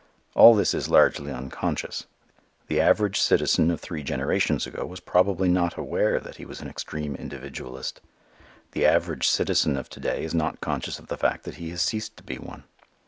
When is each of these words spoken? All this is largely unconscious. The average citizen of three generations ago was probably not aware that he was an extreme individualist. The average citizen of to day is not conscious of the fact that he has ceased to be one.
All 0.33 0.55
this 0.55 0.73
is 0.73 0.89
largely 0.89 1.31
unconscious. 1.31 2.07
The 2.65 2.81
average 2.81 3.19
citizen 3.21 3.69
of 3.69 3.79
three 3.79 4.01
generations 4.01 4.65
ago 4.65 4.83
was 4.83 4.99
probably 4.99 5.47
not 5.47 5.77
aware 5.77 6.19
that 6.19 6.37
he 6.37 6.43
was 6.47 6.59
an 6.59 6.67
extreme 6.67 7.13
individualist. 7.13 8.01
The 8.71 8.87
average 8.87 9.27
citizen 9.27 9.77
of 9.77 9.89
to 9.89 9.99
day 9.99 10.23
is 10.23 10.33
not 10.33 10.59
conscious 10.59 10.97
of 10.97 11.05
the 11.05 11.17
fact 11.17 11.43
that 11.43 11.57
he 11.57 11.69
has 11.69 11.83
ceased 11.83 12.17
to 12.17 12.23
be 12.23 12.37
one. 12.39 12.63